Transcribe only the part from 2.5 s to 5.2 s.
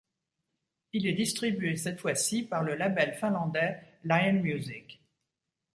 le label finlandais Lion Music.